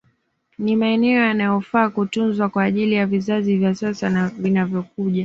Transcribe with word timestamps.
Ni 0.59 0.75
maeneo 0.75 1.21
yanayofaa 1.23 1.89
kutunzwa 1.89 2.49
kwa 2.49 2.63
ajili 2.63 2.93
ya 2.95 3.05
vizazi 3.07 3.57
vya 3.57 3.75
sasa 3.75 4.09
na 4.09 4.27
vinavyokuja 4.29 5.19